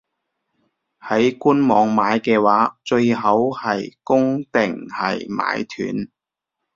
[0.99, 6.09] 喺官網買嘅話，最好係供定係買斷?